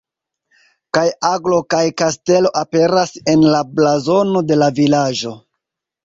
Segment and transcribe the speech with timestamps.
[0.97, 5.35] Kaj aglo kaj kastelo aperas en la blazono de la vilaĝo.